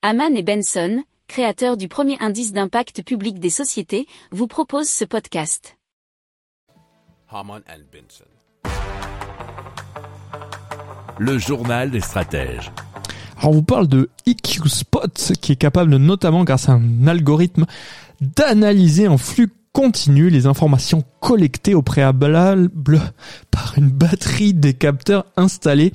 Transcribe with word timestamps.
Haman 0.00 0.36
et 0.36 0.44
Benson, 0.44 1.02
créateurs 1.26 1.76
du 1.76 1.88
premier 1.88 2.16
indice 2.20 2.52
d'impact 2.52 3.02
public 3.02 3.40
des 3.40 3.50
sociétés, 3.50 4.06
vous 4.30 4.46
proposent 4.46 4.88
ce 4.88 5.04
podcast. 5.04 5.76
Haman 7.28 7.62
and 7.68 7.82
Benson. 7.92 8.24
Le 11.18 11.36
journal 11.38 11.90
des 11.90 12.00
stratèges. 12.00 12.70
Alors 13.38 13.50
on 13.50 13.54
vous 13.54 13.62
parle 13.64 13.88
de 13.88 14.08
EQ 14.24 14.68
Spot 14.68 15.32
qui 15.40 15.50
est 15.50 15.56
capable 15.56 15.96
notamment 15.96 16.44
grâce 16.44 16.68
à 16.68 16.74
un 16.74 17.08
algorithme 17.08 17.66
d'analyser 18.20 19.08
en 19.08 19.18
flux 19.18 19.48
continu 19.72 20.30
les 20.30 20.46
informations 20.46 21.04
collectées 21.20 21.74
au 21.74 21.82
préalable 21.82 22.68
par 23.50 23.74
une 23.76 23.90
batterie 23.90 24.54
des 24.54 24.74
capteurs 24.74 25.26
installés 25.36 25.92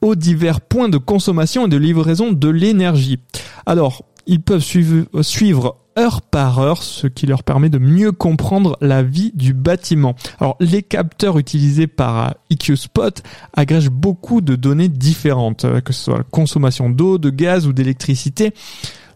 aux 0.00 0.14
divers 0.14 0.60
points 0.60 0.88
de 0.88 0.98
consommation 0.98 1.66
et 1.66 1.68
de 1.68 1.76
livraison 1.76 2.32
de 2.32 2.48
l'énergie. 2.48 3.18
Alors, 3.66 4.04
ils 4.26 4.40
peuvent 4.40 4.62
suivre, 4.62 5.76
heure 5.98 6.20
par 6.20 6.58
heure, 6.58 6.82
ce 6.82 7.06
qui 7.06 7.26
leur 7.26 7.42
permet 7.42 7.70
de 7.70 7.78
mieux 7.78 8.12
comprendre 8.12 8.76
la 8.80 9.02
vie 9.02 9.32
du 9.34 9.54
bâtiment. 9.54 10.14
Alors, 10.40 10.56
les 10.60 10.82
capteurs 10.82 11.38
utilisés 11.38 11.86
par 11.86 12.34
EQ 12.50 12.76
Spot 12.76 13.22
agrègent 13.54 13.90
beaucoup 13.90 14.40
de 14.40 14.56
données 14.56 14.88
différentes, 14.88 15.64
que 15.82 15.92
ce 15.92 16.04
soit 16.04 16.18
la 16.18 16.24
consommation 16.24 16.90
d'eau, 16.90 17.18
de 17.18 17.30
gaz 17.30 17.66
ou 17.66 17.72
d'électricité 17.72 18.52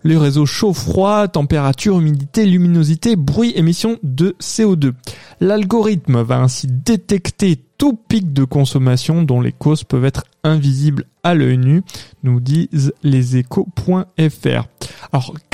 les 0.04 0.16
réseaux 0.16 0.46
chaud-froid, 0.46 1.28
température, 1.28 1.98
humidité, 1.98 2.46
luminosité, 2.46 3.16
bruit, 3.16 3.52
émission 3.56 3.98
de 4.02 4.36
CO2. 4.40 4.92
L'algorithme 5.40 6.22
va 6.22 6.38
ainsi 6.38 6.66
détecter 6.68 7.56
tout 7.78 7.94
pic 7.94 8.32
de 8.32 8.44
consommation 8.44 9.22
dont 9.22 9.40
les 9.40 9.52
causes 9.52 9.84
peuvent 9.84 10.04
être 10.04 10.24
invisibles 10.44 11.06
à 11.22 11.34
l'œil 11.34 11.58
nu, 11.58 11.82
nous 12.22 12.40
disent 12.40 12.92
les 13.02 13.36
échos.fr. 13.36 14.66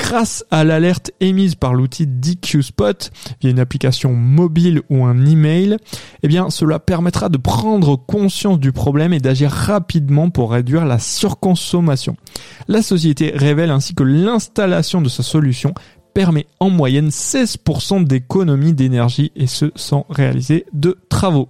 grâce 0.07 0.45
à 0.51 0.63
l'alerte 0.63 1.11
émise 1.19 1.55
par 1.55 1.73
l'outil 1.73 2.07
DQ 2.07 2.63
Spot 2.63 3.11
via 3.41 3.51
une 3.51 3.59
application 3.59 4.13
mobile 4.13 4.81
ou 4.89 5.03
un 5.03 5.25
email, 5.25 5.75
eh 6.23 6.29
bien, 6.29 6.49
cela 6.49 6.79
permettra 6.79 7.27
de 7.27 7.37
prendre 7.37 7.97
conscience 7.97 8.57
du 8.57 8.71
problème 8.71 9.11
et 9.11 9.19
d'agir 9.19 9.51
rapidement 9.51 10.29
pour 10.29 10.53
réduire 10.53 10.85
la 10.85 10.97
surconsommation. 10.97 12.15
La 12.69 12.81
société 12.81 13.33
révèle 13.35 13.69
ainsi 13.69 13.95
que 13.95 14.03
l'installation 14.03 15.01
de 15.01 15.09
sa 15.09 15.23
solution 15.23 15.73
permet 16.13 16.47
en 16.61 16.69
moyenne 16.69 17.09
16% 17.09 18.05
d'économie 18.05 18.73
d'énergie 18.73 19.33
et 19.35 19.45
ce 19.45 19.73
sans 19.75 20.05
réaliser 20.09 20.67
de 20.71 20.97
travaux. 21.09 21.49